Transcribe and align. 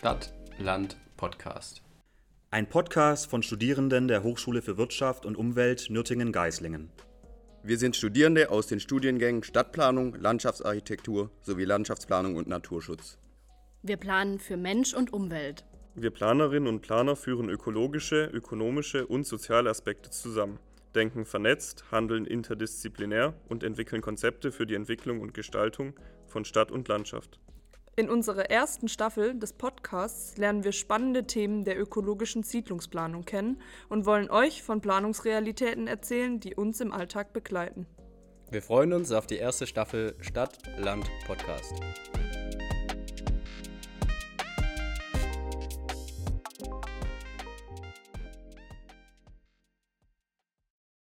Stadt, 0.00 0.32
Land, 0.56 0.96
Podcast. 1.18 1.82
Ein 2.50 2.66
Podcast 2.70 3.28
von 3.28 3.42
Studierenden 3.42 4.08
der 4.08 4.22
Hochschule 4.22 4.62
für 4.62 4.78
Wirtschaft 4.78 5.26
und 5.26 5.36
Umwelt 5.36 5.90
Nürtingen-Geislingen. 5.90 6.88
Wir 7.62 7.76
sind 7.76 7.94
Studierende 7.96 8.48
aus 8.50 8.66
den 8.66 8.80
Studiengängen 8.80 9.42
Stadtplanung, 9.42 10.14
Landschaftsarchitektur 10.14 11.30
sowie 11.42 11.66
Landschaftsplanung 11.66 12.36
und 12.36 12.48
Naturschutz. 12.48 13.18
Wir 13.82 13.98
planen 13.98 14.38
für 14.38 14.56
Mensch 14.56 14.94
und 14.94 15.12
Umwelt. 15.12 15.66
Wir 15.94 16.10
Planerinnen 16.10 16.66
und 16.66 16.80
Planer 16.80 17.14
führen 17.14 17.50
ökologische, 17.50 18.24
ökonomische 18.24 19.06
und 19.06 19.26
soziale 19.26 19.68
Aspekte 19.68 20.08
zusammen, 20.08 20.58
denken 20.94 21.26
vernetzt, 21.26 21.84
handeln 21.92 22.24
interdisziplinär 22.24 23.34
und 23.50 23.62
entwickeln 23.62 24.00
Konzepte 24.00 24.50
für 24.50 24.64
die 24.64 24.76
Entwicklung 24.76 25.20
und 25.20 25.34
Gestaltung 25.34 25.92
von 26.26 26.46
Stadt 26.46 26.70
und 26.72 26.88
Landschaft. 26.88 27.38
In 27.96 28.08
unserer 28.08 28.50
ersten 28.50 28.88
Staffel 28.88 29.38
des 29.38 29.52
Podcasts 29.52 30.36
lernen 30.36 30.64
wir 30.64 30.72
spannende 30.72 31.26
Themen 31.26 31.64
der 31.64 31.78
ökologischen 31.78 32.42
Siedlungsplanung 32.42 33.24
kennen 33.24 33.60
und 33.88 34.06
wollen 34.06 34.30
euch 34.30 34.62
von 34.62 34.80
Planungsrealitäten 34.80 35.86
erzählen, 35.86 36.40
die 36.40 36.54
uns 36.54 36.80
im 36.80 36.92
Alltag 36.92 37.32
begleiten. 37.32 37.86
Wir 38.50 38.62
freuen 38.62 38.92
uns 38.92 39.12
auf 39.12 39.26
die 39.26 39.36
erste 39.36 39.66
Staffel 39.66 40.14
Stadt, 40.20 40.58
Land, 40.78 41.10
Podcast. 41.26 41.74